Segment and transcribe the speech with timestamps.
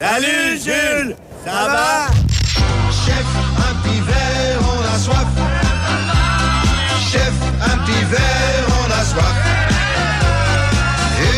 [0.00, 2.06] Salut Jules, ça va?
[2.88, 3.26] Chef,
[3.58, 5.26] un petit verre, on a soif.
[7.10, 9.34] Chef, un petit verre, on a soif.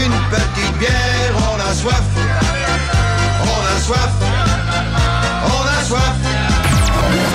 [0.05, 2.03] Une petite bière, on a soif.
[3.45, 4.13] On a soif.
[5.47, 6.17] On a soif.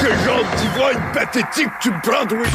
[0.04, 2.48] Quel genre de d'ivrogne pathétique tu me prends, oui?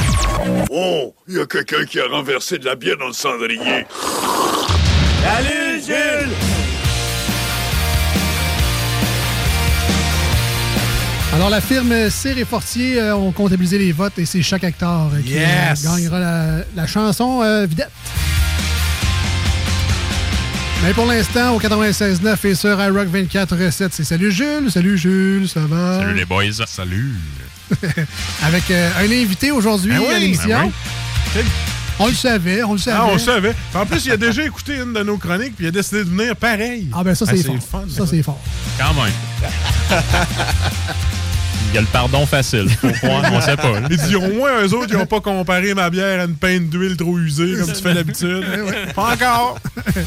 [0.71, 3.85] Oh, il y a quelqu'un qui a renversé de la bière dans le cendrier.
[5.25, 6.50] Salut Jules!
[11.41, 15.09] Alors, la firme Cyr et Fortier euh, ont comptabilisé les votes et c'est chaque acteur
[15.11, 16.45] euh, qui euh, gagnera la,
[16.77, 17.89] la chanson euh, Vidette.
[20.85, 24.71] Mais pour l'instant, au 96.9 et sur iRock 24.7, c'est Salut Jules.
[24.71, 26.01] Salut Jules, ça va?
[26.01, 26.45] Salut les boys.
[26.67, 27.15] Salut.
[28.43, 30.49] Avec euh, un invité aujourd'hui Ben oui, à l'émission.
[30.51, 30.73] ben
[31.37, 31.43] oui.
[32.01, 32.99] On le savait, on le savait.
[33.01, 33.55] Ah, on le savait.
[33.75, 36.11] En plus, il a déjà écouté une de nos chroniques, puis il a décidé de
[36.11, 36.89] venir pareil.
[36.95, 37.57] Ah ben ça, c'est fort.
[37.63, 37.85] fun.
[37.89, 38.41] ça, c'est fort.
[38.79, 39.13] Quand même.
[41.71, 42.67] Il y a le pardon facile.
[43.03, 43.81] Croire, on sait pas.
[43.81, 43.87] là.
[43.91, 46.69] Il dit au moins eux autres, ils n'ont pas comparé ma bière à une peinte
[46.69, 48.45] d'huile trop usée, comme tu fais d'habitude.
[48.95, 49.59] Pas encore.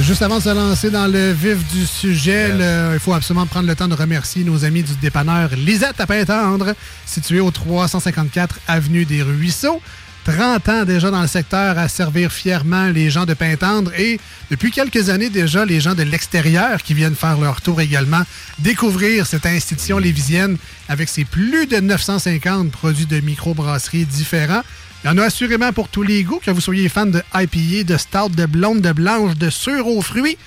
[0.00, 3.68] Juste avant de se lancer dans le vif du sujet, le- il faut absolument prendre
[3.68, 6.74] le temps de remercier nos amis du dépanneur Lisette à Pintendre,
[7.06, 9.80] situé au 354 Avenue des Ruisseaux.
[10.24, 14.18] 30 ans déjà dans le secteur à servir fièrement les gens de Pintendre et
[14.50, 18.22] depuis quelques années déjà, les gens de l'extérieur qui viennent faire leur tour également,
[18.58, 20.56] découvrir cette institution lévisienne
[20.88, 24.62] avec ses plus de 950 produits de microbrasserie différents.
[25.04, 27.84] Il y en a assurément pour tous les goûts, que vous soyez fan de IPA,
[27.84, 30.38] de stout, de blonde, de blanche, de sûre aux fruits.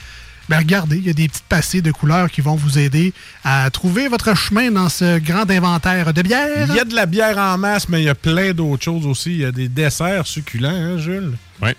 [0.50, 3.14] Ben regardez, il y a des petites passées de couleurs qui vont vous aider
[3.44, 6.68] à trouver votre chemin dans ce grand inventaire de bières.
[6.70, 9.06] Il y a de la bière en masse, mais il y a plein d'autres choses
[9.06, 9.32] aussi.
[9.32, 11.34] Il y a des desserts succulents, hein, Jules?
[11.62, 11.72] Oui.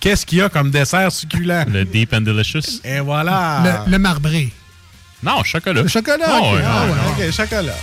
[0.00, 1.64] Qu'est-ce qu'il y a comme dessert succulent?
[1.70, 2.80] Le Deep and Delicious.
[2.84, 3.84] Et voilà.
[3.86, 4.52] Le, le marbré.
[5.22, 5.82] Non, chocolat.
[5.82, 6.52] Le chocolat, Ah ok.
[6.54, 6.84] ouais, Ah
[7.18, 7.26] ouais.
[7.26, 7.74] OK, chocolat.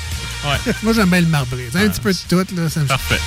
[0.46, 0.74] Ouais.
[0.84, 1.70] Moi, j'aime bien le marbré.
[1.72, 2.56] C'est un petit peu de tout.
[2.56, 3.20] Là, ça me- Parfait.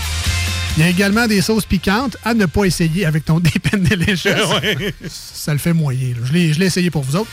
[0.77, 3.79] Il y a également des sauces piquantes à ne pas essayer avec ton Deep and
[3.79, 4.29] Delicious.
[4.63, 4.95] Ouais.
[5.09, 6.09] Ça le fait moyen.
[6.09, 6.21] là.
[6.25, 7.31] Je l'ai je l'ai essayé pour vous autres.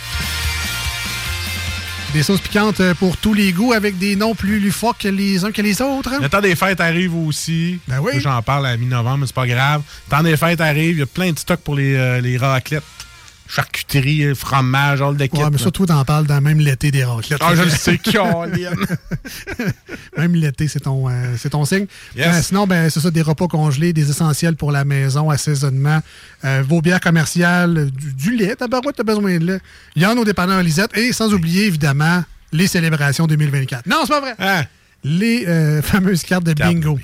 [2.13, 5.43] Des sauces piquantes euh, pour tous les goûts avec des noms plus lufoques que les
[5.43, 6.11] uns que les autres.
[6.21, 7.79] Le temps des fêtes arrive aussi.
[7.87, 8.19] Ben oui.
[8.19, 9.81] J'en parle à mi-novembre, mais c'est pas grave.
[10.07, 10.91] Le temps des fêtes arrive.
[10.97, 12.83] Il y a plein de stocks pour les, euh, les raclettes.
[13.47, 15.37] Charcuterie, fromage, all de kit.
[15.37, 17.39] Ouais, mais surtout, t'en parles dans même l'été des raclettes.
[17.41, 17.99] Ah, je le sais.
[20.17, 21.87] Même l'été, c'est ton, euh, c'est ton signe.
[22.15, 22.27] Yes.
[22.27, 25.99] Euh, sinon, ben, c'est ça, des repas congelés, des essentiels pour la maison, assaisonnement,
[26.45, 29.59] euh, vos bières commerciales, du, du lait, tabarouette, t'as besoin de lait.
[29.95, 30.95] Il y en a au dépanneur Lisette.
[30.97, 33.87] Et sans oublier, évidemment, les célébrations 2024.
[33.87, 34.35] Non, c'est pas vrai!
[34.39, 34.63] Hein?
[35.03, 36.99] Les euh, fameuses Cartes de bingo.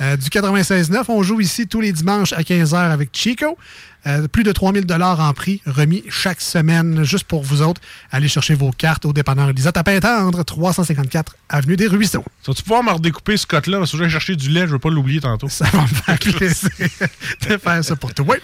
[0.00, 3.58] Euh, du 96.9, on joue ici tous les dimanches à 15h avec Chico.
[4.04, 7.80] Euh, plus de 3000 dollars en prix remis chaque semaine juste pour vous autres.
[8.10, 12.24] Allez chercher vos cartes au dépanneur Lisette à Pintendre, 354 Avenue des Ruisseaux.
[12.44, 13.78] Vas-tu pouvoir me redécouper ce cote-là?
[13.78, 15.48] Parce que je vais chercher du lait, je veux pas l'oublier tantôt.
[15.48, 16.70] Ça va me faire plaisir
[17.48, 18.26] de faire ça pour toi.
[18.28, 18.36] Oui.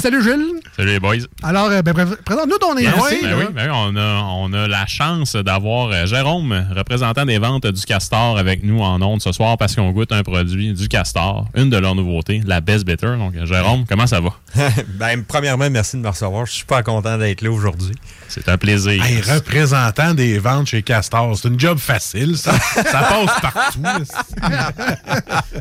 [0.00, 0.60] Salut Jules.
[0.76, 1.16] Salut les boys.
[1.42, 3.00] Alors, euh, ben, présente-nous ton Ben invité.
[3.02, 7.24] oui, ben oui, ben oui, on, a, on a la chance d'avoir euh, Jérôme, représentant
[7.24, 10.74] des ventes du Castor, avec nous en ondes ce soir parce qu'on goûte un produit
[10.74, 13.16] du Castor, une de leurs nouveautés, la Best Bitter.
[13.18, 14.30] Donc, euh, Jérôme, comment ça va?
[14.94, 16.46] ben, premièrement, merci de me recevoir.
[16.46, 17.94] Je suis super content d'être là aujourd'hui.
[18.28, 19.04] C'est un plaisir.
[19.04, 22.52] Hey, représentant des ventes chez Castor, c'est une job facile, ça.
[22.58, 23.80] ça passe partout.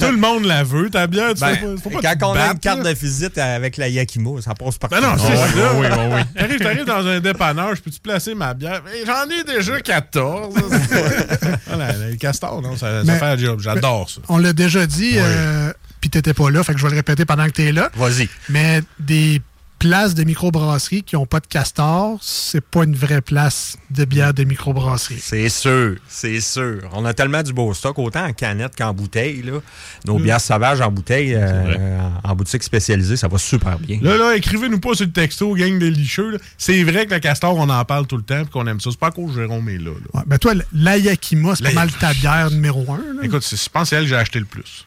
[0.00, 1.34] Tout le monde la veut, ta bière.
[1.34, 2.92] Tu Ben, fais pas- faut pas que quand on a une carte là.
[2.94, 4.96] de visite avec la Yakimo, ça passe partout.
[4.96, 5.74] Ben non, c'est Ouais, ça.
[5.74, 6.24] ouais, ouais, ouais.
[6.34, 8.82] T'arrives, t'arrives dans un dépanneur, je peux-tu placer ma bière?
[9.06, 10.54] J'en ai déjà 14.
[11.66, 13.60] voilà, le castor, non, ça, ça Mais- fait un job.
[13.60, 14.20] J'adore ça.
[14.28, 17.24] On l'a déjà dit, euh, puis t'étais pas là, fait que je vais le répéter
[17.24, 17.90] pendant que t'es là.
[17.96, 18.28] Vas-y.
[18.48, 19.42] Mais des
[19.78, 24.34] places de microbrasserie qui n'ont pas de castor, c'est pas une vraie place de bière
[24.34, 25.18] de microbrasserie.
[25.20, 26.80] C'est sûr, c'est sûr.
[26.92, 29.42] On a tellement du beau stock, autant en canette qu'en bouteille.
[29.42, 29.60] Là.
[30.06, 30.22] Nos Mm.
[30.22, 33.98] bières sauvages en bouteille, euh, en en boutique spécialisée, ça va super bien.
[34.02, 36.38] Là, là, écrivez-nous pas sur le texto, gang de licheux.
[36.58, 38.90] C'est vrai que le castor, on en parle tout le temps et qu'on aime ça.
[38.90, 39.90] C'est pas à cause que Jérôme est là.
[39.92, 40.10] là.
[40.14, 42.98] Ouais, ben toi, l'Ayakima, c'est pas mal ta bière numéro un.
[43.14, 43.22] là.
[43.22, 44.84] Écoute, c'est- je pense que c'est elle que j'ai acheté le plus.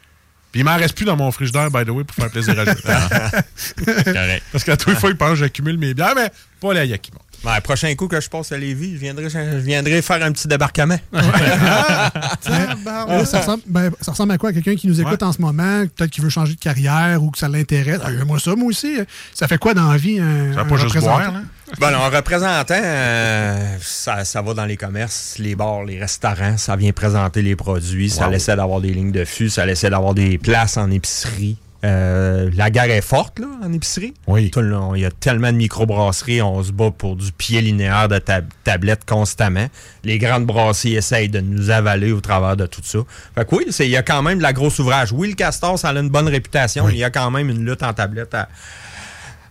[0.52, 2.66] Puis il m'en reste plus dans mon frigidaire, by the way, pour faire plaisir à
[2.66, 2.84] Jérôme.
[4.04, 4.44] Correct.
[4.52, 7.20] Parce qu'à tous les fois, il pense que j'accumule mes bières, mais pas la Yakima.
[7.44, 10.48] Ouais, prochain coup que je passe à Lévis, je viendrai, je viendrai faire un petit
[10.48, 10.98] débarquement.
[11.12, 12.12] Là,
[13.26, 14.54] ça, ressemble, ben, ça ressemble à quoi?
[14.54, 15.24] Quelqu'un qui nous écoute Ouais.
[15.28, 18.00] en ce moment, peut-être qui veut changer de carrière ou que ça l'intéresse.
[18.04, 18.96] Ah, moi ça, moi aussi.
[19.34, 20.20] Ça fait quoi dans la vie?
[20.20, 21.18] Un, Ça va un pas juste représentant?
[21.18, 21.42] boire, là?
[21.80, 26.58] Bon, alors, en représentant, euh, ça, ça va dans les commerces, les bars, les restaurants,
[26.58, 28.34] ça vient présenter les produits, ça Wow.
[28.34, 31.58] essaie d'avoir des lignes de fût, ça essaie d'avoir des places en épicerie.
[31.84, 34.14] Euh, la guerre est forte là, en épicerie.
[34.28, 34.52] Oui.
[34.52, 37.60] Tout le long, Il y a tellement de microbrasseries, on se bat pour du pied
[37.60, 39.66] linéaire de tab- tablettes constamment.
[40.04, 43.00] Les grandes brasseries essayent de nous avaler au travers de tout ça.
[43.34, 45.12] Fait que oui, c'est- il y a quand même de la grosse ouvrage.
[45.12, 46.92] Oui, le Castor, ça a une bonne réputation, Oui.
[46.92, 48.48] mais il y a quand même une lutte en tablette à,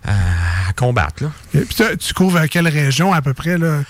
[0.04, 1.24] à- à combattre.
[1.24, 1.30] Là.
[1.54, 3.58] Et puis tu couvres quelle région à peu près?
[3.58, 3.80] Là?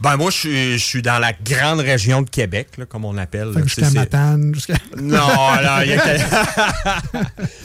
[0.00, 3.18] Ben moi, je suis, je suis dans la grande région de Québec, là, comme on
[3.18, 3.52] appelle.
[3.64, 4.74] Jusqu'à Matane, jusqu'à...
[4.96, 6.16] Non, là, il y a...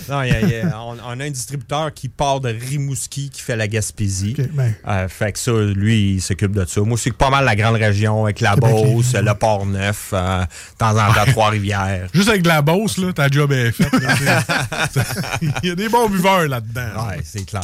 [0.09, 3.29] non, il y a- y a- on, on a un distributeur qui part de Rimouski
[3.29, 4.35] qui fait la Gaspésie.
[4.37, 4.73] Ok, ben.
[4.87, 6.81] Euh, fait que ça, lui, il s'occupe de ça.
[6.81, 10.91] Moi, c'est pas mal la grande région avec la Beauce, le Port-Neuf, euh, de temps
[10.97, 12.07] en temps Trois-Rivières.
[12.13, 13.93] Juste avec de la bosse, là, ta job est faite.
[15.63, 17.07] Il y a des bons buveurs là-dedans.
[17.07, 17.63] Ouais, c'est clair.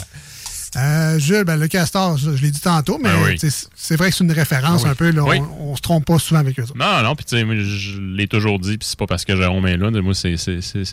[0.78, 3.52] Euh, Jules, ben, le castor, je, je l'ai dit tantôt, mais Ben oui.
[3.76, 4.92] c'est vrai que c'est une référence Ah oui.
[4.92, 5.12] un peu.
[5.12, 5.38] Là, Oui.
[5.60, 6.64] on, on se trompe pas souvent avec eux.
[6.64, 6.78] autres.
[6.78, 9.68] Non, non, puis tu sais, je l'ai toujours dit, puis c'est pas parce que Jérôme
[9.68, 9.92] est là.
[10.02, 10.30] Moi, c'est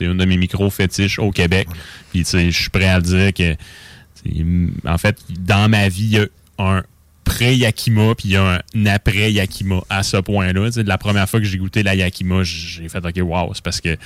[0.00, 1.68] une de mes micros fétiches au Québec.
[2.10, 3.54] Puis tu sais, je suis prêt à le dire que,
[4.86, 6.26] en fait, dans ma vie, il y a
[6.58, 6.82] un
[7.24, 10.70] pré-Yakima, puis il y a un après-Yakima à ce point-là.
[10.84, 13.96] La première fois que j'ai goûté la Yakima, j'ai fait, OK, wow, c'est parce que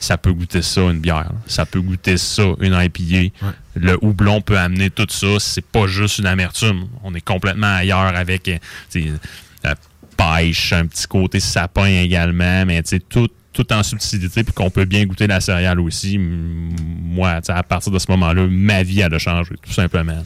[0.00, 1.30] ça peut goûter ça, une bière.
[1.46, 3.34] Ça peut goûter ça, une IPA.
[3.74, 5.38] Le houblon peut amener tout ça.
[5.38, 6.86] C'est pas juste une amertume.
[7.02, 9.16] On est complètement ailleurs avec euh,
[9.64, 9.74] la
[10.16, 14.70] pêche, un petit côté sapin également, mais tu sais, tout, tout en subtilité, puis qu'on
[14.70, 16.18] peut bien goûter la céréale aussi.
[16.18, 20.22] Moi, à partir de ce moment-là, ma vie, elle a changé, tout simplement.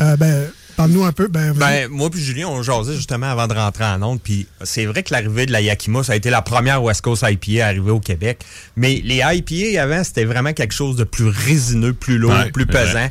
[0.00, 1.28] Euh, ben, parle-nous un peu.
[1.28, 1.52] Ben.
[1.54, 4.20] Ben, moi puis Julien, on jasait justement avant de rentrer en onde.
[4.20, 7.24] Puis c'est vrai que l'arrivée de la Yakima, ça a été la première West Coast
[7.26, 8.44] IPA à arriver au Québec.
[8.76, 12.64] Mais les IPA avant, c'était vraiment quelque chose de plus résineux, plus lourd, Ouais, plus
[12.64, 12.84] vrai.
[12.86, 13.08] pesant.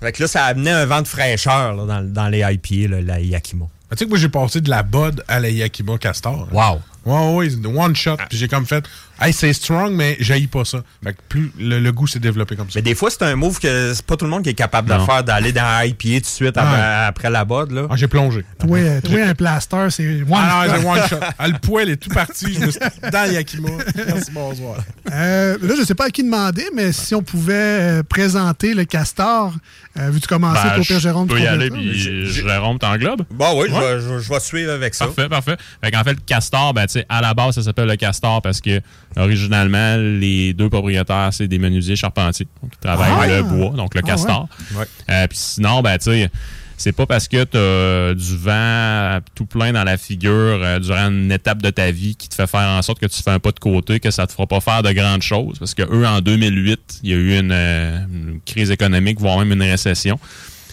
[0.00, 3.00] Fait que là, ça amenait un vent de fraîcheur là, dans, dans les IPA, là,
[3.02, 3.66] la Yakima.
[3.90, 6.48] Tu sais que moi, j'ai passé de la Bud à la Yakima Castor.
[6.52, 6.80] Wow!
[7.04, 8.16] Ouais, ouais, one shot.
[8.28, 8.84] Puis j'ai comme fait,
[9.20, 10.82] hey, c'est strong, mais j'haïs pas ça.
[11.02, 12.74] Fait que plus le, le goût s'est développé comme ça.
[12.78, 14.88] Mais des fois, c'est un move que c'est pas tout le monde qui est capable
[14.88, 17.72] de faire, d'aller dans un IPA tout de suite après, après la bod.
[17.72, 17.86] Là.
[17.90, 18.44] Ah, j'ai plongé.
[18.60, 20.80] Toi, euh, toi, un plaster, c'est one Ah non, shot.
[20.80, 21.26] c'est one shot.
[21.38, 22.54] Ah, le poêle est tout parti.
[22.54, 22.80] Je me suis
[23.12, 23.68] dans le Yakima.
[24.06, 24.76] Merci, bonsoir.
[25.12, 28.84] Euh, là, je sais pas à qui demander, mais si on pouvait euh, présenter le
[28.84, 29.54] castor,
[29.98, 31.28] euh, veux-tu commencer Ben, pour Jérôme?
[31.28, 31.94] je peux tu y aller, puis
[32.28, 33.22] Jérôme t'englobe.
[33.30, 33.80] Bon, oui, je Ouais.
[33.96, 35.06] vais- je, vais- je vais suivre avec ça.
[35.06, 35.56] Parfait, parfait.
[35.82, 38.40] Fait qu'en fait, le castor, ben, tu sais, à la base, ça s'appelle le castor
[38.42, 38.80] parce que,
[39.16, 42.46] originalement, les deux propriétaires, c'est des menuisiers charpentiers.
[42.62, 43.36] Donc, ils travaillent Ah!
[43.38, 44.48] le bois, donc le Ah, castor.
[44.76, 44.84] ouais.
[45.10, 46.30] Euh, Puis sinon, ben, tu sais,
[46.76, 51.08] c'est pas parce que tu as du vent tout plein dans la figure euh, durant
[51.10, 53.38] une étape de ta vie qui te fait faire en sorte que tu fais un
[53.38, 55.58] pas de côté que ça te fera pas faire de grandes choses.
[55.60, 59.38] Parce que eux, en 2008, il y a eu une, euh, une crise économique, voire
[59.38, 60.18] même une récession.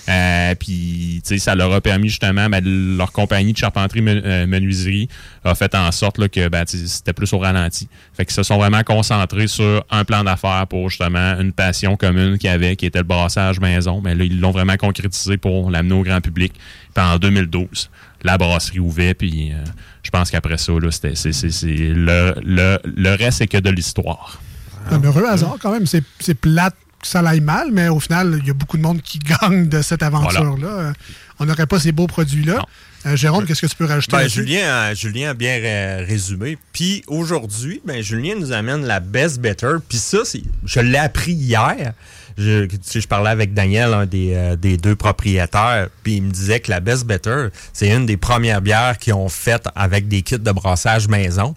[0.10, 2.64] Euh, puis, tu sais, ça leur a permis justement, ben,
[2.98, 5.08] leur compagnie de charpenterie euh, menuiserie
[5.44, 7.88] a fait en sorte là, que ben, c'était plus au ralenti.
[8.14, 12.40] Fait qu'ils se sont vraiment concentrés sur un plan d'affaires pour justement une passion commune
[12.40, 14.02] qu'ils avaient, qui était le brassage maison.
[14.04, 16.54] Mais là, ils l'ont vraiment concrétisé pour l'amener au grand public.
[16.96, 17.92] Puis en 2012,
[18.24, 19.64] la brasserie ouvert, puis euh,
[20.02, 23.70] je pense qu'après ça, là, c'était, c'est, c'est, le, le, le reste, c'est que de
[23.70, 24.42] l'histoire.
[24.90, 25.86] Un heureux hasard, quand même.
[25.86, 29.20] C'est plate ça aille mal, mais au final, il y a beaucoup de monde qui
[29.42, 30.68] gagne de cette aventure-là.
[30.68, 30.94] Euh,
[31.40, 32.62] On n'aurait pas ces beaux produits-là.
[33.06, 34.28] Euh, Jérôme, qu'est-ce que tu peux rajouter Ben?
[34.28, 36.58] Julien, a- Julien a bien ré- résumé.
[36.74, 39.76] Puis aujourd'hui, ben, Julien nous amène la Best Better.
[39.88, 40.18] Puis ça,
[40.66, 41.94] je l'ai appris hier.
[42.38, 46.24] Je, tu sais, je parlais avec Daniel, un des, euh, des deux propriétaires, puis il
[46.24, 50.08] me disait que la Best Better, c'est une des premières bières qu'ils ont faites avec
[50.08, 51.54] des kits de brassage maison.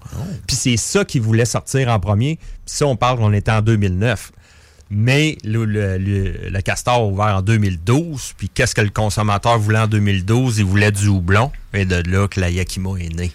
[0.47, 2.37] Puis c'est ça qu'ils voulaient sortir en premier.
[2.37, 4.33] Puis ça, on parle, on était en 2009.
[4.95, 8.35] Mais le, le, le- le Castor a ouvert en 2012.
[8.37, 10.59] Puis qu'est-ce que le consommateur voulait en 2012?
[10.59, 11.51] Il voulait du houblon.
[11.73, 13.33] Et de là que la Yakima est née.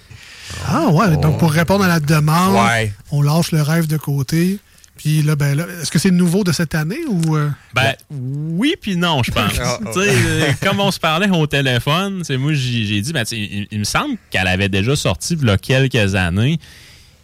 [0.68, 2.94] Ah ouais, donc pour répondre à la demande, Ouais.
[3.12, 4.60] on lâche le rêve de côté,
[4.96, 7.36] Puis là, ben, là, est-ce que c'est nouveau de cette année ou.
[7.38, 9.52] euh, Ben, oui, puis non, je pense.
[9.62, 9.90] Ah, ah.
[9.94, 13.68] Tu sais, euh, comme on se parlait au téléphone, c'est moi, j'ai dit, ben, il,
[13.70, 16.60] il me semble qu'elle avait déjà sorti il y a quelques années.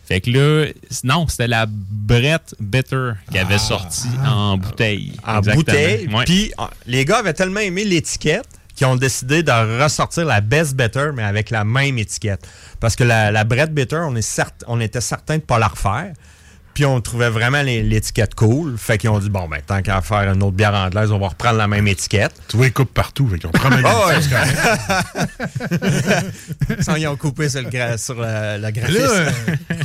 [0.06, 0.68] Fait que là,
[1.04, 5.14] non, c'était la Brett Bitter qui avait sorti en bouteille.
[5.26, 5.56] en Exactement.
[5.56, 6.08] bouteille.
[6.26, 8.46] Puis euh, les gars avaient tellement aimé l'étiquette
[8.76, 12.46] qu'ils ont décidé de ressortir la Best Better, mais avec la même étiquette.
[12.80, 15.60] Parce que la, la Brett Bitter, on, est cert- on était certain de ne pas
[15.60, 16.14] la refaire.
[16.74, 18.78] Puis on trouvait vraiment les- l'étiquette cool.
[18.78, 21.28] Fait qu'ils ont dit, bon, ben, tant qu'à faire une autre bière anglaise, on va
[21.28, 22.32] reprendre la même étiquette.
[22.48, 23.28] Tu vois, ils coupent partout.
[23.28, 24.22] Fait qu'ils ont promené Ah ouais.
[24.22, 25.84] ça, c'est correct.
[26.82, 29.30] Sans ils ont coupé sur le, gra- sur le, le Là, euh,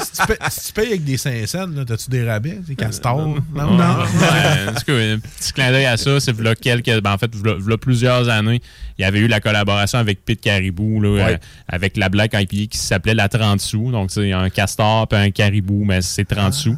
[0.02, 2.59] si, tu payes, si tu payes avec des 5 cents, là, t'as-tu des rabais?
[2.66, 3.18] Des castors?
[3.18, 3.35] non?
[3.35, 7.00] Ouais, ouais, cas, un petit clin d'œil à ça, c'est v'là quelques.
[7.02, 8.61] ben, en fait, v'là, v'là plusieurs années,
[8.99, 11.35] il y avait eu la collaboration avec Pete Caribou, là, Ouais.
[11.35, 11.37] euh,
[11.68, 13.90] avec la Black IPA qui s'appelait la 30 sous.
[13.90, 16.76] Donc, c'est un castor puis un caribou, mais c'est 30 sous.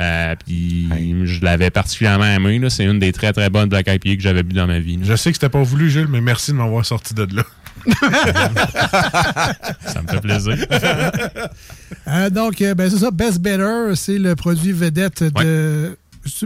[0.00, 0.88] Euh, puis
[1.26, 2.58] je l'avais particulièrement aimé.
[2.58, 2.70] là.
[2.70, 4.96] C'est une des très très bonnes Black IPA que j'avais bu dans ma vie.
[4.96, 5.02] là.
[5.04, 7.42] Je sais que c'était pas voulu, Jules, mais merci de m'avoir sorti de là.
[9.86, 10.56] Ça me fait plaisir.
[12.08, 13.10] euh, donc, euh, ben, c'est ça.
[13.10, 15.96] Best Better, c'est le produit vedette de.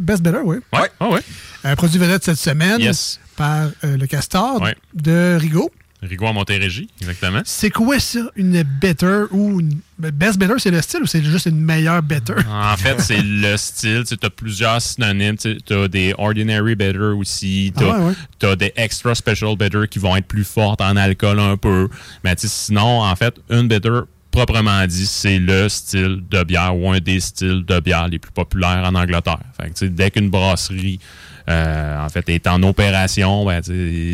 [0.00, 0.56] Best Better, oui.
[0.72, 1.20] Ouais, ouais, ouais.
[1.64, 3.20] Un produit vedette cette semaine Yes.
[3.36, 4.74] par euh, le Castor Ouais.
[4.94, 5.70] de Rigaud.
[6.02, 7.40] À Montérégie, exactement.
[7.44, 9.80] C'est quoi ça, une better ou une.
[9.98, 12.34] Best better, c'est le style ou c'est juste une meilleure better?
[12.50, 14.04] En fait, c'est le style.
[14.06, 15.36] Tu as plusieurs synonymes.
[15.36, 17.72] Tu as des ordinary bitter aussi.
[17.76, 18.14] Tu Ah ouais,
[18.46, 18.56] ouais.
[18.56, 21.88] des extra special bitter qui vont être plus fortes en alcool un peu.
[22.22, 24.00] Mais sinon, en fait, une bitter,
[24.30, 28.32] proprement dit, c'est le style de bière ou un des styles de bière les plus
[28.32, 29.40] populaires en Angleterre.
[29.58, 31.00] Fait que, tu sais, dès qu'une brasserie
[31.48, 33.62] euh, en fait, est en opération, ben,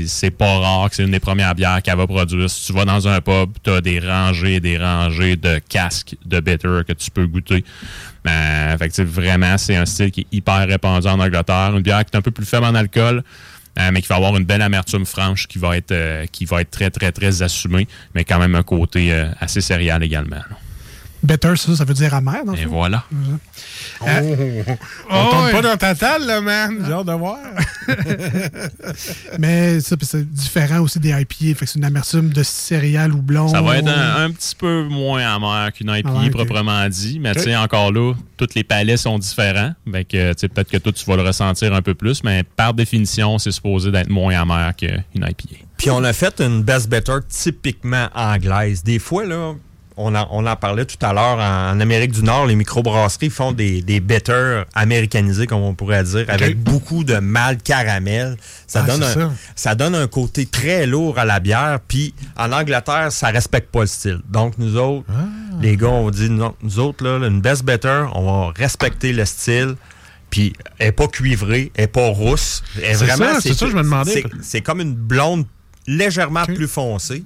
[0.06, 2.50] c'est pas rare que c'est une des premières bières qu'elle va produire.
[2.50, 6.14] Si tu vas dans un pub, tu as des rangées et des rangées de casques
[6.26, 7.64] de bitter que tu peux goûter.
[8.28, 11.72] Euh, fait que, vraiment, c'est un style qui est hyper répandu en Angleterre.
[11.74, 13.22] Une bière qui est un peu plus faible en alcool,
[13.78, 16.60] euh, mais qui va avoir une belle amertume franche qui va être, euh, qui va
[16.60, 19.10] être très, très, très assumée, mais quand même un côté
[19.40, 20.42] assez céréal également.
[21.22, 23.04] Better, ça, ça veut dire amer, dans Et voilà.
[24.00, 24.06] On
[25.10, 25.52] Oh, tombe ouais.
[25.52, 26.82] pas dans ta table, là, man.
[26.84, 27.38] J'ai hâte de voir.
[29.38, 31.58] Mais ça, c'est différent aussi des IPA.
[31.58, 33.48] Fait que c'est une amertume de céréales ou blond.
[33.48, 36.30] Ça va être un, un petit peu moins amer qu'une IPA Ah ok.
[36.32, 39.72] proprement dit, mais tu sais, encore là, tous les palais sont différents.
[39.90, 42.42] Fait que, tu sais, peut-être que toi, tu vas le ressentir un peu plus, mais
[42.42, 45.56] par définition, c'est supposé d'être moins amer qu'une IPA.
[45.76, 48.82] Puis on a fait une Best Better typiquement anglaise.
[48.84, 49.54] Des fois, là,
[49.96, 53.30] on en, on en parlait tout à l'heure, en, en Amérique du Nord, les microbrasseries
[53.30, 58.36] font des, des better américanisés, comme on pourrait dire, avec beaucoup de malt caramel.
[58.66, 59.32] Ça, Ah, donne c'est un, ça.
[59.54, 61.78] ça donne un côté très lourd à la bière.
[61.86, 64.20] Puis en Angleterre, ça respecte pas le style.
[64.28, 65.24] Donc nous autres, Ah.
[65.60, 69.24] les gars, on dit, non, nous autres, là, une Best Better, on va respecter le
[69.24, 69.74] style.
[70.30, 72.62] Puis elle est pas cuivrée, elle est pas rousse.
[72.78, 74.12] Elle est C'est vraiment, ça, c'est ça que je me demandais.
[74.12, 75.44] c'est- c'est comme une blonde
[75.86, 77.24] légèrement plus foncée.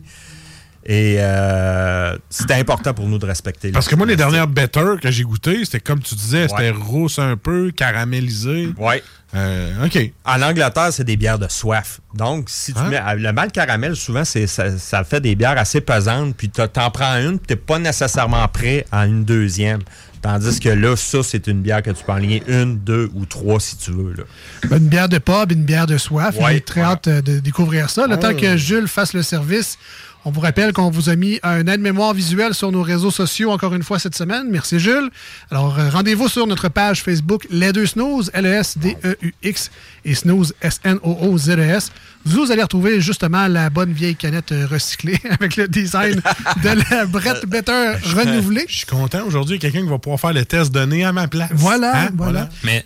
[0.89, 3.73] Et euh, c'était important pour nous de respecter.
[3.73, 6.71] Parce que moi, les le dernières better que j'ai goûtées, c'était comme tu disais, c'était
[6.71, 6.77] Ouais.
[6.81, 8.69] rousse un peu, caramélisé.
[8.79, 9.03] Ouais.
[9.35, 9.99] Euh, OK.
[10.25, 12.01] En Angleterre, c'est des bières de soif.
[12.15, 12.89] Donc, si tu Hein?
[12.89, 16.37] mets le mal caramel, souvent, c'est ça, ça fait des bières assez pesantes.
[16.37, 19.81] Puis t'en prends une, puis t'es pas nécessairement prêt à une deuxième.
[20.23, 23.27] Tandis que là, ça, c'est une bière que tu peux en ligner une, deux ou
[23.27, 24.13] trois si tu veux.
[24.17, 24.23] Là.
[24.69, 26.37] Ben, Une bière de pub, une bière de soif.
[26.41, 26.93] Ouais, J'ai très voilà.
[26.95, 28.07] hâte de découvrir ça.
[28.07, 28.19] Le Oh.
[28.19, 29.79] temps que Jules fasse le service,
[30.27, 33.75] on vous rappelle qu'on vous a mis un aide-mémoire visuel sur nos réseaux sociaux encore
[33.77, 34.49] une fois cette semaine.
[34.51, 35.09] Merci Jules.
[35.53, 39.71] Alors, euh, rendez-vous sur notre page Facebook Les Deux Snooze, L-E-S-D-E-U-X
[40.05, 41.93] et Snooze, S-N-O-O-Z-E-S.
[42.25, 46.21] Vous allez retrouver justement la bonne vieille canette euh, recyclée avec le design
[46.63, 48.65] de la Brett Better renouvelée.
[48.69, 49.23] Je suis content.
[49.27, 51.29] Aujourd'hui, il y a quelqu'un qui va pouvoir faire le test de nez à ma
[51.29, 51.51] place.
[51.55, 52.09] Voilà, Hein?
[52.15, 52.49] voilà.
[52.65, 52.85] Mais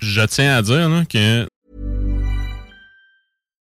[0.00, 1.46] je tiens à dire là, que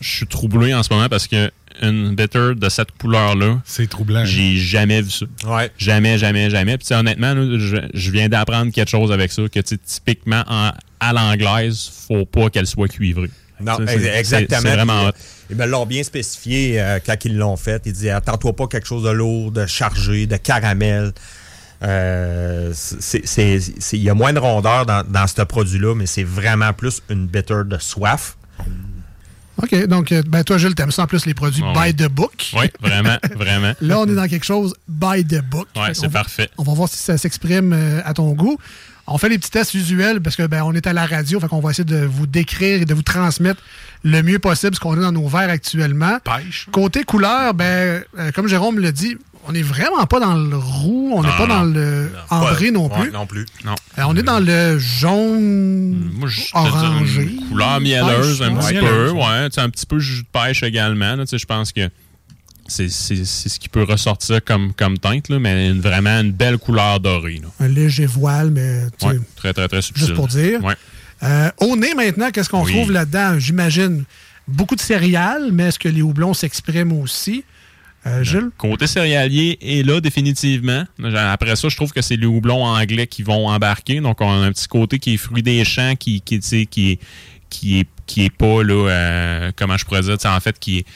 [0.00, 1.50] Je suis troublé en ce moment parce que
[1.82, 4.24] une bitter de cette couleur-là, c'est troublant.
[4.24, 5.26] J'ai jamais vu ça.
[5.46, 5.70] Ouais.
[5.78, 6.76] Jamais, jamais, jamais.
[6.78, 10.42] Puis honnêtement, là, je, je viens d'apprendre quelque chose avec ça, que tu sais, typiquement
[10.46, 13.30] en- à l'anglaise, faut pas qu'elle soit cuivrée.
[13.62, 14.60] Non, exactement.
[14.62, 15.12] C'est vraiment hot.
[15.12, 17.82] Puis, Ils me l'ont bien spécifié euh, quand ils l'ont fait.
[17.86, 21.12] Ils disaient attends-toi pas quelque chose de lourd, de chargé, de caramel.
[21.82, 22.72] Euh,
[23.92, 27.26] Il y a moins de rondeur dans, dans ce produit-là, mais c'est vraiment plus une
[27.26, 28.36] bitter de soif.
[29.62, 31.94] OK, donc, euh, ben, toi, Jules, t'aimes ça en plus les produits Oh, by oui.
[31.94, 32.50] the book.
[32.56, 33.72] Oui, vraiment, vraiment.
[33.80, 35.68] Là, on est dans quelque chose by the book.
[35.76, 36.50] Ouais, Fait c'est va- parfait.
[36.58, 38.58] On va voir si ça s'exprime euh, à ton goût.
[39.06, 41.48] On fait les petits tests usuels parce que ben, on est à la radio, fait
[41.48, 43.60] qu'on va essayer de vous décrire et de vous transmettre
[44.04, 46.18] le mieux possible ce qu'on a dans nos verres actuellement.
[46.24, 46.66] Pêche.
[46.70, 49.16] Côté couleur, ben, euh, comme Jérôme l'a dit,
[49.50, 51.54] on n'est vraiment pas dans le roux, on n'est Non, pas non.
[51.56, 53.00] dans le ambré non plus.
[53.02, 53.46] Ouais, non plus.
[53.64, 53.74] Non.
[53.98, 57.22] Euh, on est dans le jaune Moi, je te orangé.
[57.24, 59.48] une couleur mielleuse un petit peu, ouais.
[59.56, 61.16] Un petit peu jus de pêche également.
[61.16, 61.24] là.
[61.24, 61.88] Tu sais, Je pense que
[62.68, 66.32] c'est c'est- c'est ce qui peut ressortir comme, comme teinte, là, mais une- vraiment une
[66.32, 67.40] belle couleur dorée.
[67.42, 67.48] là.
[67.58, 70.04] Un léger voile, mais tu sais, Ouais, très, très, très subtil.
[70.04, 70.62] juste pour dire.
[70.62, 70.74] Ouais.
[71.22, 72.72] Euh, au nez, maintenant, qu'est-ce qu'on Oui.
[72.72, 73.38] trouve là-dedans?
[73.38, 74.04] J'imagine
[74.46, 77.44] beaucoup de céréales, mais est-ce que les houblons s'expriment aussi?
[78.06, 78.50] Euh, Jules?
[78.56, 80.84] Côté céréalier est là définitivement.
[81.14, 84.00] Après ça, je trouve que c'est les houblons anglais qui vont embarquer.
[84.00, 86.66] Donc, on a un petit côté qui est fruit des champs, qui, qui, tu sais,
[86.66, 86.98] qui, est,
[87.50, 90.86] qui, est, qui est pas, là, euh, comment je pourrais dire, en fait, qui est,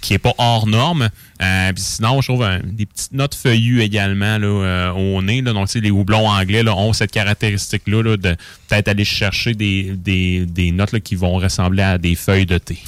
[0.00, 1.08] qui est pas hors norme.
[1.42, 5.42] Euh, puis sinon, je trouve euh, des petites notes feuillues également là, euh, au nez.
[5.42, 5.52] Là.
[5.52, 8.36] Donc, tu sais, les houblons anglais là, ont cette caractéristique-là là, de
[8.68, 12.58] peut-être aller chercher des, des, des notes là, qui vont ressembler à des feuilles de
[12.58, 12.78] thé.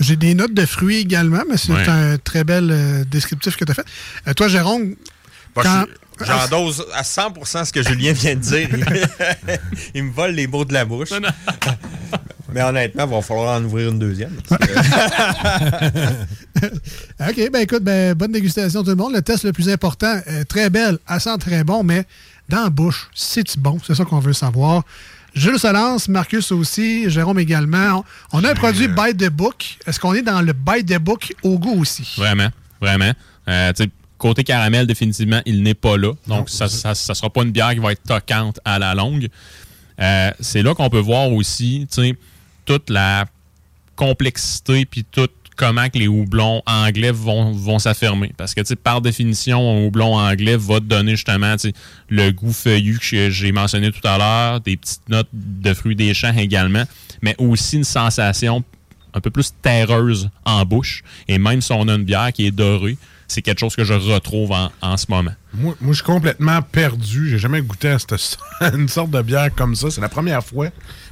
[0.00, 1.88] J'ai des notes de fruits également, mais c'est Ouais.
[1.88, 3.84] un très bel euh, descriptif que tu as fait.
[4.28, 4.94] Euh, toi, Jérôme,
[5.54, 5.84] quand...
[6.18, 8.68] je- J'endose à 100% ce que Julien vient de dire.
[9.94, 11.10] il me vole les mots de la bouche.
[12.54, 14.32] Mais honnêtement, il va falloir en ouvrir une deuxième.
[17.20, 19.12] OK, ben écoute, ben, bonne dégustation tout le monde.
[19.14, 22.04] Le test le plus important, euh, très belle, elle sent très bon, mais
[22.48, 23.78] dans la bouche, c'est-tu bon?
[23.86, 24.84] C'est ça qu'on veut savoir.
[25.36, 28.02] Jules se lance, Marcus aussi, Jérôme également.
[28.32, 29.76] On a un produit by the book.
[29.86, 32.14] Est-ce qu'on est dans le by the book au goût aussi?
[32.16, 32.48] Vraiment,
[32.80, 33.12] vraiment.
[33.46, 33.72] Euh,
[34.16, 36.14] côté caramel, définitivement, il n'est pas là.
[36.26, 39.28] Donc, ça ne sera pas une bière qui va être toquante à la longue.
[40.00, 41.86] Euh, c'est là qu'on peut voir aussi
[42.64, 43.26] toute la
[43.94, 48.32] complexité puis tout comment que les houblons anglais vont, vont s'affirmer.
[48.36, 51.54] Parce que, par définition, un houblon anglais va te donner justement
[52.08, 56.14] le goût feuillu que j'ai mentionné tout à l'heure, des petites notes de fruits des
[56.14, 56.84] champs également,
[57.22, 58.62] mais aussi une sensation
[59.14, 61.02] un peu plus terreuse en bouche.
[61.26, 63.94] Et même si on a une bière qui est dorée, c'est quelque chose que je
[63.94, 65.32] retrouve en, en ce moment.
[65.54, 67.28] Moi, moi, je suis complètement perdu.
[67.30, 68.38] J'ai jamais goûté à cette-
[68.74, 69.90] une sorte de bière comme ça.
[69.90, 70.68] C'est la première fois.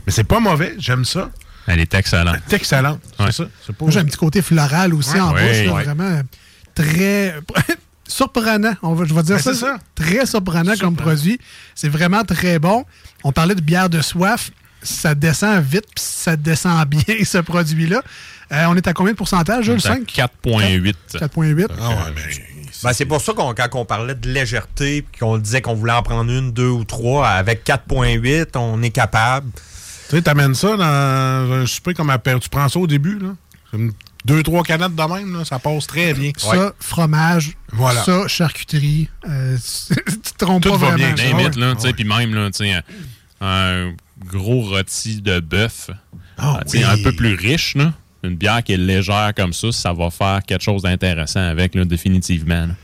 [0.07, 0.75] Mais c'est pas mauvais.
[0.79, 1.31] J'aime ça.
[1.67, 2.37] Elle est excellente.
[2.49, 2.99] C'est excellent.
[3.19, 3.27] Ouais.
[3.27, 3.45] C'est ça.
[3.67, 3.85] C'est pas...
[3.85, 5.21] Moi, j'ai un petit côté floral aussi Ouais.
[5.21, 5.49] en Ouais.
[5.49, 5.85] bouche, là, Ouais.
[5.85, 6.23] vraiment euh,
[6.75, 7.35] très
[8.09, 8.75] surprenant.
[8.83, 9.79] On va, je vais dire Ben, ça.
[9.95, 11.39] Très surprenant, comme produit.
[11.75, 12.85] C'est vraiment très bon.
[13.23, 14.51] On parlait de bière de soif.
[14.83, 18.03] Ça descend vite, puis ça descend bien, ce produit-là.
[18.53, 19.81] Euh, on est à combien de pourcentage, Jules?
[19.81, 20.07] C'est à 5?
[20.45, 20.95] 4,8.
[21.15, 21.67] 4,8.
[21.81, 22.23] Ah ouais, ben,
[22.83, 25.95] Ben, c'est pour ça qu'on, quand on parlait de légèreté, puis qu'on disait qu'on voulait
[25.95, 29.51] en prendre une, deux ou trois, avec 4.8, on est capable.
[30.11, 32.19] Tu sais, t'amènes ça dans un souper comme à.
[32.19, 33.35] Tu prends ça au début, là.
[34.25, 36.31] Deux, trois canettes de même, là, ça passe très bien.
[36.39, 37.53] Ça, fromage.
[37.73, 38.03] Voilà.
[38.05, 39.09] Ça, charcuterie.
[39.29, 39.57] Euh,
[39.93, 41.13] tu te trompes Tout pas va vraiment.
[41.15, 41.27] bien.
[41.35, 41.93] Ah Limite, là, tu sais, Ouais.
[41.93, 42.83] puis même, là, tu sais, un,
[43.41, 43.93] un
[44.25, 45.91] gros rôti de bœuf,
[46.39, 46.91] Ah tu sais, oui.
[47.01, 47.93] un peu plus riche, là.
[48.23, 51.85] Une bière qui est légère comme ça, ça va faire quelque chose d'intéressant avec, là,
[51.85, 52.67] définitivement.
[52.67, 52.75] là.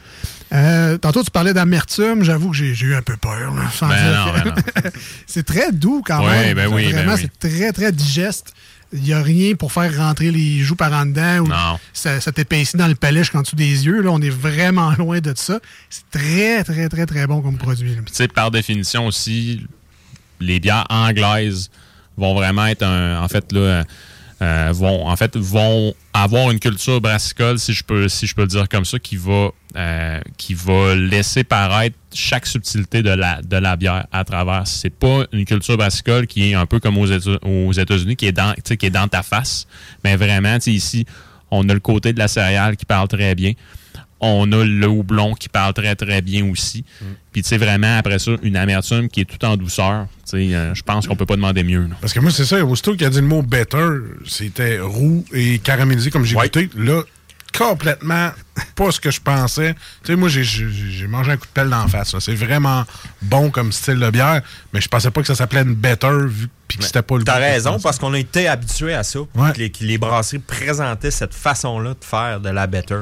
[0.53, 2.25] Euh, tantôt, tu parlais d'amertume.
[2.25, 3.53] J'avoue que j'ai eu un peu peur.
[3.53, 4.55] Ben ben
[5.27, 6.57] c'est très doux quand Ouais, même.
[6.57, 7.29] ben oui, Vraiment, ben oui.
[7.41, 8.53] c'est très, très digeste.
[8.93, 11.79] Il n'y a rien pour faire rentrer les joues par en dedans ou Non.
[11.93, 14.03] ça, ça t'épaissit dans le palais jusqu'en dessous des yeux.
[14.03, 15.61] Là, on est vraiment loin de ça.
[15.89, 17.95] C'est très, très, très, très bon comme produit.
[17.95, 19.65] tu sais, par définition aussi,
[20.41, 21.71] les bières anglaises
[22.17, 23.85] vont vraiment être un, en fait là,
[24.43, 28.43] euh, vont en fait vont avoir une culture brassicole, si je peux si je peux
[28.43, 33.43] le dire comme ça, qui va euh, qui va laisser paraître chaque subtilité de la
[33.43, 34.67] de la bière à travers.
[34.67, 38.33] C'est pas une culture brassicole qui est un peu comme aux aux États-Unis, qui est
[38.33, 39.67] dans qui est dans ta face,
[40.05, 41.05] mais vraiment, ici,
[41.51, 43.53] on a le côté de la céréale qui parle très bien.
[44.21, 46.85] On a le houblon qui parle très, très bien aussi.
[47.33, 50.07] Puis, tu sais, vraiment, après ça, une amertume qui est tout en douceur.
[50.29, 51.83] Tu sais, euh, je pense qu'on peut pas demander mieux.
[51.87, 51.95] là.
[52.01, 52.63] Parce que moi, c'est ça.
[52.65, 53.87] Aussitôt qu'il a dit le mot better,
[54.27, 56.45] c'était roux et caramélisé comme j'ai Ouais.
[56.47, 56.69] goûté.
[56.77, 57.03] Là,
[57.57, 58.31] complètement
[58.77, 59.75] pas ce que je pensais.
[60.05, 62.15] Tu sais, moi, j'ai- mangé un coup de pelle d'en face.
[62.21, 62.85] C'est vraiment
[63.23, 66.49] bon comme style de bière, mais je pensais pas que ça s'appelait une better vu
[66.69, 69.19] puis que c'était pas le T'as raison, parce qu'on a été habitué à ça.
[69.35, 69.53] Ouais.
[69.53, 73.01] Que, les, que les brasseries présentaient cette façon-là de faire de la better.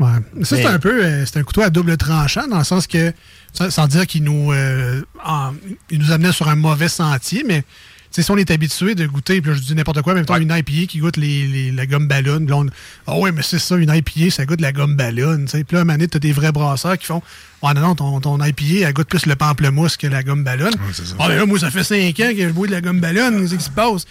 [0.00, 0.44] Ouais.
[0.44, 3.12] Ça, c'est un peu euh, c'est un couteau à double tranchant, dans le sens que,
[3.52, 5.52] sans, dire qu'il nous, euh, en-
[5.90, 7.62] il nous amenait sur un mauvais sentier, mais
[8.10, 10.86] si on est habitué de goûter, puis je dis n'importe quoi, même temps, une IPA
[10.88, 12.66] qui goûte les, les- la gomme ballon, on-
[13.08, 15.44] ah ouais, mais c'est ça, une IPA, ça goûte la gomme ballon.
[15.50, 17.22] Puis là, à un moment donné, t'as des vrais brasseurs qui font,
[17.62, 20.70] ouais, non, non, ton, ton IPA, elle goûte plus le pamplemousse que la gomme ballon.
[21.18, 23.30] Ah, mais là, moi, ça fait 5 ans que je bois de la gomme ballon,
[23.40, 24.06] qu'est-ce qui se passe?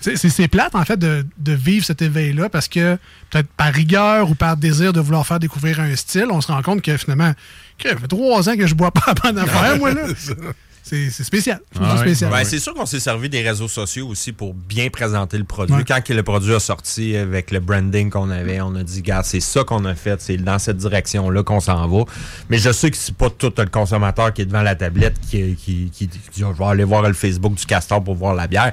[0.00, 2.96] C'est- plate, en fait, de, vivre cet éveil-là parce que,
[3.30, 6.62] peut-être par rigueur ou par désir de vouloir faire découvrir un style, on se rend
[6.62, 7.32] compte que finalement,
[7.78, 10.06] que ça fait trois ans que je bois pas à bonne affaire, moi, là.
[10.90, 11.60] C'est spécial.
[11.76, 12.30] Ça spécial.
[12.32, 15.76] Ben, c'est sûr qu'on s'est servi des réseaux sociaux aussi pour bien présenter le produit.
[15.76, 15.84] Ouais.
[15.86, 19.22] Quand que le produit a sorti avec le branding qu'on avait, on a dit, gars,
[19.22, 22.04] c'est ça qu'on a fait, c'est dans cette direction-là qu'on s'en va.
[22.48, 25.54] Mais je sais que c'est pas tout le consommateur qui est devant la tablette qui,
[25.54, 28.48] qui, qui, qui dit, je vais aller voir le Facebook du Castor pour voir la
[28.48, 28.72] bière.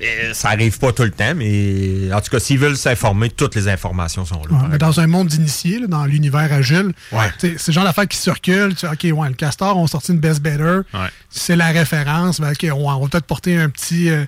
[0.00, 3.54] Et ça arrive pas tout le temps, mais en tout cas, s'ils veulent s'informer, toutes
[3.54, 4.56] les informations sont là.
[4.56, 6.92] Ouais, mais dans un monde d'initiés, dans l'univers agile,
[7.38, 8.74] c'est genre d'affaires qui circulent.
[8.74, 10.80] Tu OK, ouais, le Castor ont sorti une Best Better.
[11.28, 12.40] C'est la référence.
[12.40, 14.24] Ben, on va peut-être porter un petit, euh,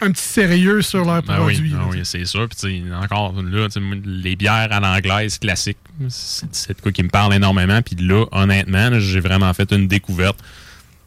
[0.00, 1.58] un petit sérieux sur leur Ben produit.
[1.60, 2.48] oui, ben oui, c'est sûr.
[2.48, 3.66] Puis, encore là,
[4.04, 7.82] les bières à l'anglaise classiques, c'est de quoi qui me parle énormément.
[7.82, 10.38] Puis là, honnêtement, j'ai vraiment fait une découverte.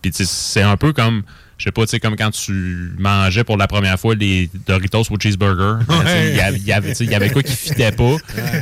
[0.01, 1.23] Puis, c'est un peu comme,
[1.57, 5.03] je sais pas, tu sais, comme quand tu mangeais pour la première fois les Doritos
[5.11, 5.85] au cheeseburger.
[5.87, 8.15] Ben, Il y avait- y y quoi qui fitait pas.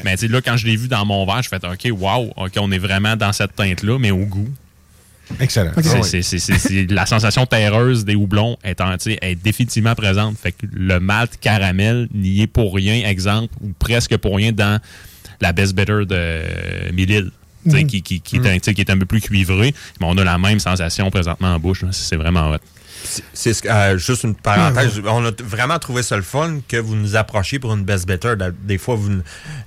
[0.03, 2.71] Mais, là, quand je l'ai vu dans mon verre, je fais, OK, wow, OK, on
[2.71, 4.49] est vraiment dans cette teinte-là, mais au goût.
[5.39, 5.71] Excellent.
[6.03, 6.21] C'est-
[6.53, 10.37] Ah c'est- la sensation terreuse des houblons est, en- est définitivement présente.
[10.37, 14.79] Fait que le malt caramel n'y est pour rien, exemple, ou presque pour rien dans
[15.41, 17.31] la Best Better de Mille tu
[17.65, 17.87] Mhm.
[17.87, 19.73] qui, qui, qui, est un, qui est un peu plus cuivré.
[19.99, 21.83] Mais on a la même sensation présentement en bouche.
[21.91, 22.57] C'est vraiment hot.
[23.33, 25.01] C'est- euh, juste une parenthèse.
[25.05, 28.33] On a vraiment trouvé ça le fun que vous nous approchiez pour une Best Better.
[28.63, 29.09] Des fois, vous,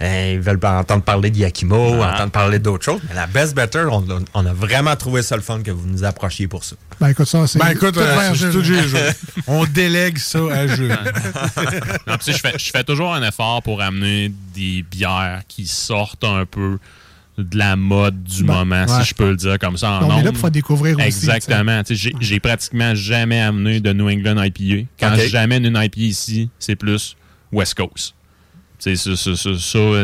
[0.02, 2.12] euh, ils veulent pas entendre parler de Yakimo, Ah.
[2.12, 3.00] entendre parler d'autres choses.
[3.09, 5.87] Mais la Best Better, on, a- on a vraiment trouvé ça le fun que vous
[5.88, 6.76] nous approchiez pour ça.
[7.00, 7.59] Ben écoute, ça, c'est.
[7.59, 9.42] Ben écoute, tout euh, tout.
[9.46, 10.88] On délègue ça à jeu.
[10.88, 16.78] Non, fais, je fais toujours un effort pour amener des bières qui sortent un peu
[17.38, 19.03] de la mode du Ben, moment, ouais.
[19.03, 21.07] si je peux le dire comme ça en On est là pour faire découvrir aussi,
[21.07, 21.83] Exactement.
[21.83, 24.87] Tu sais, J'ai pratiquement jamais amené de New England IPA.
[25.01, 25.21] Quand Ok.
[25.29, 27.16] j'amène une IPA ici, c'est plus
[27.51, 28.14] West Coast.
[28.79, 28.90] Ça,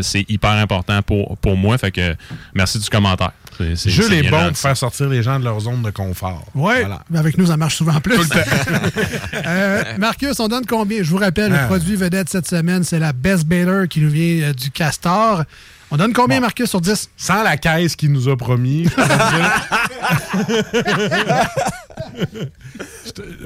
[0.03, 1.77] c'est hyper important pour, pour moi.
[1.79, 2.15] Fait que
[2.55, 3.33] merci du commentaire.
[3.59, 4.49] C'est- c'est- Jules c'est est bien bon gentil.
[4.51, 6.45] pour faire sortir les gens de leur zone de confort.
[6.55, 7.03] Oui, Voilà.
[7.11, 8.15] mais avec nous, ça marche souvent plus.
[8.15, 9.01] Tout le temps.
[9.47, 11.03] Euh, Marcus, on donne combien?
[11.03, 11.63] Je vous rappelle, Ah.
[11.63, 15.43] le produit vedette cette semaine, c'est la Best Baylor qui nous vient euh, du Castor.
[15.91, 17.09] On donne combien, Marcus, sur 10?
[17.17, 18.87] Sans la caisse qu'il nous a promis.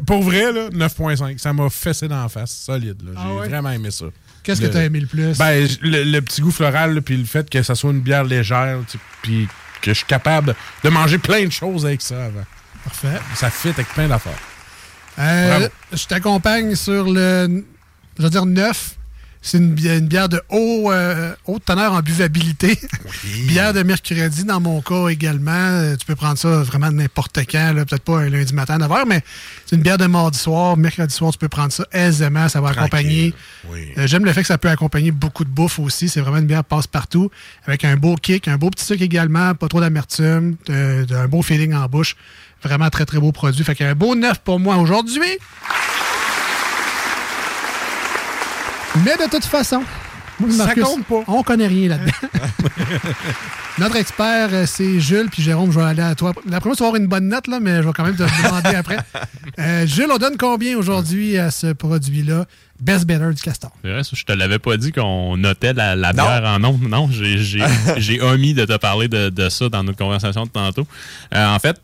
[0.07, 1.38] Pour vrai, là, 9.5.
[1.38, 2.50] Ça m'a fessé dans la face.
[2.52, 3.00] Solide.
[3.05, 3.48] J'ai Ah ouais?
[3.48, 4.07] vraiment aimé ça.
[4.42, 5.38] Qu'est-ce que Le- t'as aimé le plus?
[5.38, 8.78] Ben, le, le petit goût floral, puis le fait que ça soit une bière légère,
[8.90, 9.46] tu puis
[9.81, 12.44] que je suis capable de manger plein de choses avec ça avant.
[12.85, 13.20] Parfait.
[13.37, 14.33] Ça fit avec plein d'affaires.
[15.18, 17.64] Euh, je t'accompagne sur le,
[18.18, 18.96] je veux dire, 9.
[19.44, 22.78] C'est une, une bière de haut, euh, haute teneur en buvabilité.
[23.48, 25.50] bière de mercredi dans mon cas également.
[25.52, 28.87] Euh, Tu peux prendre ça vraiment n'importe quand, là, peut-être pas un lundi matin à
[28.87, 29.20] 9h, mais
[29.66, 30.76] c'est une bière de mardi soir.
[30.76, 32.48] Mercredi soir, tu peux prendre ça aisément.
[32.48, 33.35] Ça va accompagner.
[33.98, 36.09] Euh, J'aime le fait que ça peut accompagner beaucoup de bouffe aussi.
[36.09, 37.28] C'est vraiment une bière passe-partout
[37.66, 41.74] avec un beau kick, un beau petit sucre également, pas trop d'amertume, un beau feeling
[41.74, 42.14] en bouche.
[42.62, 43.64] Vraiment très, très beau produit.
[43.64, 45.20] Fait qu'un beau neuf pour moi aujourd'hui.
[49.05, 49.83] Mais de toute façon,
[50.50, 51.22] Ça compte pas.
[51.28, 52.12] on connaît rien là-dedans.
[53.78, 56.33] Notre expert, euh, c'est Jules, puis Jérôme, je vais aller à toi.
[56.46, 58.22] D'après moi, tu vas avoir une bonne note, là, mais je vais quand même te
[58.22, 58.98] demander après.
[59.59, 62.46] Euh, Jules, on donne combien aujourd'hui à ce produit-là?
[62.81, 63.70] Best Better du Castor.
[63.85, 66.81] C'est vrai, ça, je te l'avais pas dit qu'on notait la, la bière en ondes.
[66.88, 67.11] Non,
[67.98, 70.87] j'ai- omis de te parler de, de ça dans notre conversation de tantôt.
[71.35, 71.78] Euh, en fait,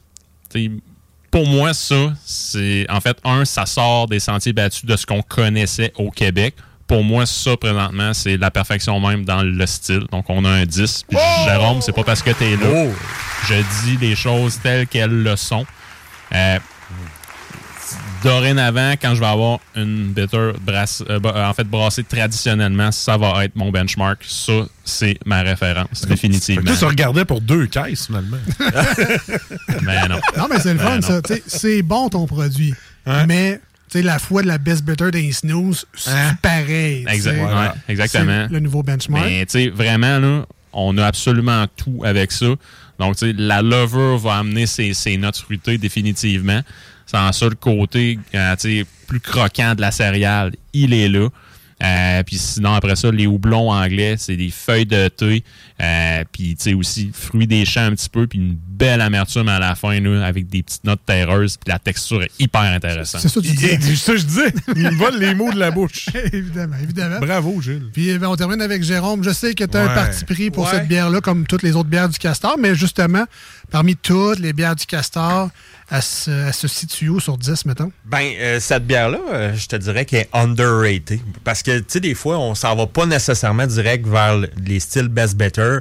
[1.30, 2.86] pour moi, ça, c'est.
[2.88, 6.54] En fait, un, ça sort des sentiers battus de ce qu'on connaissait au Québec.
[6.88, 10.06] Pour moi, ça, présentement, c'est la perfection même dans le style.
[10.10, 11.04] Donc, on a un 10.
[11.08, 12.86] Puis, Jérôme, c'est pas parce que t'es là.
[13.46, 15.64] Je dis les choses telles qu'elles le sont.
[16.34, 16.58] Euh,
[18.22, 23.16] dorénavant, quand je vais avoir une bitter brasse, euh, bah, en fait brassée traditionnellement, ça
[23.16, 24.18] va être mon benchmark.
[24.26, 24.52] Ça,
[24.84, 26.72] c'est ma référence, définitivement.
[26.76, 28.38] tu regardais pour deux caisses, finalement.
[29.82, 30.20] Mais non.
[30.36, 31.20] Non, mais c'est le fun, Ben non.
[31.26, 31.34] ça.
[31.46, 32.74] C'est bon ton produit.
[33.26, 36.36] Mais Tu sais, la foi de la best better des snooze, c'est Hein?
[36.42, 37.04] pareil.
[37.20, 37.30] sais.
[37.30, 38.46] ouais, exactement.
[38.48, 39.24] C'est le nouveau benchmark.
[39.26, 42.46] Mais tu sais, vraiment, là, on a absolument tout avec ça.
[42.98, 46.60] Donc, tu sais, la lover va amener ses, ses notes fruitées définitivement.
[47.06, 51.28] Sans ça, le côté euh, tu sais, plus croquant de la céréale, il est là.
[51.82, 55.44] Euh, puis sinon, après ça, les houblons anglais, c'est des feuilles de thé.
[55.80, 58.26] Euh, puis, tu sais, aussi, fruits des champs un petit peu.
[58.26, 61.56] Puis une belle amertume à la fin, là, avec des petites notes terreuses.
[61.56, 63.20] Puis la texture est hyper intéressante.
[63.20, 63.78] C'est ça que tu disais.
[63.80, 64.52] C'est ça que je disais.
[64.76, 66.08] Il me vole les mots de la bouche.
[66.32, 67.20] évidemment, évidemment.
[67.20, 67.90] Bravo, Gilles.
[67.92, 69.22] Puis eh ben, on termine avec Jérôme.
[69.22, 70.72] Je sais que tu as un parti pris pour Ouais.
[70.72, 73.24] cette bière-là, comme toutes les autres bières du Castor, mais justement,
[73.70, 75.50] parmi toutes les bières du Castor,
[75.90, 77.90] elle se situe où sur 10, mettons?
[78.04, 81.20] Ben, euh, cette bière-là, euh, je te dirais qu'elle est underrated.
[81.44, 84.80] Parce que, tu sais, des fois, on s'en va pas nécessairement direct vers le- les
[84.80, 85.78] styles best better.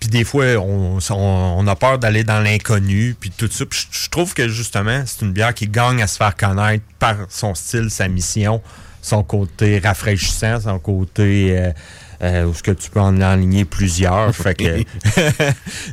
[0.00, 1.14] Puis des fois, on, on-
[1.58, 3.64] on a peur d'aller dans l'inconnu, puis tout ça.
[3.66, 6.84] Puis je, je trouve que, justement, c'est une bière qui gagne à se faire connaître
[6.98, 8.60] par son style, sa mission,
[9.00, 11.56] son côté rafraîchissant, son côté...
[11.58, 11.72] Euh,
[12.22, 14.34] euh, où ce que tu peux en aligner plusieurs.
[14.34, 14.82] fait que...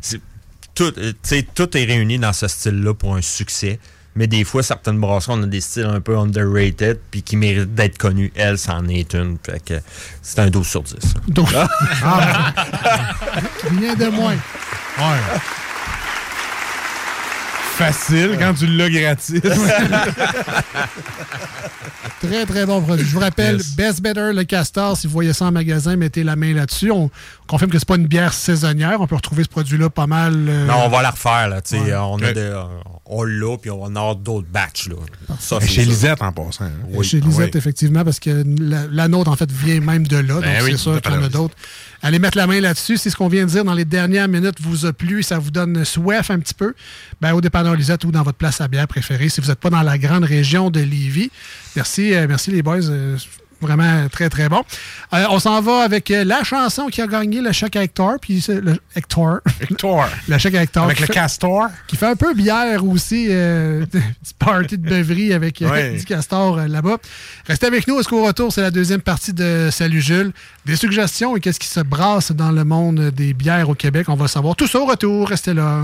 [0.76, 3.80] tout, euh, tu sais, tout est réuni dans ce style-là pour un succès.
[4.16, 7.74] Mais des fois, certaines brasseries, on a des styles un peu underrated puis qui méritent
[7.74, 8.32] d'être connus.
[8.36, 9.38] Elle, c'en est une.
[9.44, 9.74] Fait que
[10.22, 10.96] c'est un 12 sur 10.
[11.30, 11.50] Donc,
[12.04, 12.54] Ah,
[13.80, 14.36] rien de moins.
[14.36, 15.40] Ouais.
[17.78, 19.42] Facile quand tu l'as gratis.
[22.22, 23.06] Très, très bon produit.
[23.06, 23.76] Je vous rappelle, Yes.
[23.76, 26.90] Best Better, le Castor, si vous voyez ça en magasin, mettez la main là-dessus.
[26.90, 27.10] On
[27.48, 29.02] confirme que c'est pas une bière saisonnière.
[29.02, 30.34] On peut retrouver ce produit-là pas mal.
[30.48, 31.50] euh, Non, on va la refaire.
[31.50, 31.94] Là, tu sais, Ouais.
[31.96, 32.70] On, a
[33.06, 34.88] on l'a, puis on va en avoir d'autres batchs.
[34.88, 34.96] Là.
[35.38, 35.90] Ça, Chez ça.
[35.90, 36.64] Lisette, en passant.
[36.66, 36.72] hein.
[36.92, 37.06] Oui.
[37.06, 37.58] Chez Lisette, oui.
[37.58, 40.36] effectivement, parce que la, la nôtre, en fait, vient même de là.
[40.36, 41.56] donc, Ben oui, c'est sûr qu'il y en a d'autres.
[42.02, 42.98] Allez mettre la main là-dessus.
[42.98, 45.52] Si ce qu'on vient de dire dans les dernières minutes vous a plu, ça vous
[45.52, 46.74] donne soif un petit peu,
[47.22, 49.70] ben, au dépanneur Lisette ou dans votre place à bière préférée, si vous n'êtes pas
[49.70, 51.32] dans la grande région de Lévis.
[51.78, 52.90] Merci, euh, merci les boys.
[52.90, 53.18] euh,
[53.62, 54.62] Vraiment très, très bon.
[55.14, 58.16] Euh, on s'en va avec la chanson qui a gagné le chèque à Hector.
[58.22, 59.40] Puis le Hector.
[59.62, 60.06] Hector.
[60.28, 60.84] le chèque à Hector.
[60.84, 61.70] Avec le fait- castor.
[61.88, 63.86] qui fait un peu bière aussi, euh,
[64.22, 65.96] petite party de beuverie avec Ouais.
[65.96, 66.98] du castor euh, là-bas.
[67.48, 70.34] Restez avec nous, est-ce qu'au retour, c'est la deuxième partie de Salut Jules.
[70.66, 74.16] Des suggestions et qu'est-ce qui se brasse dans le monde des bières au Québec, on
[74.16, 75.30] va savoir tout ça au retour.
[75.30, 75.84] Restez là.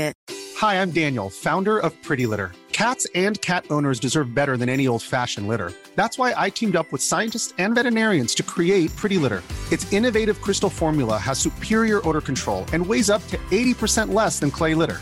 [0.01, 0.15] Market.
[0.57, 2.51] Hi, I'm Daniel, founder of Pretty Litter.
[2.71, 5.71] Cats and cat owners deserve better than any old fashioned litter.
[5.95, 9.43] That's why I teamed up with scientists and veterinarians to create Pretty Litter.
[9.71, 14.51] Its innovative crystal formula has superior odor control and weighs up to 80% less than
[14.51, 15.01] clay litter.